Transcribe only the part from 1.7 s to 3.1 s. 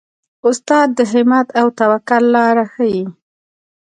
توکل لاره ښيي.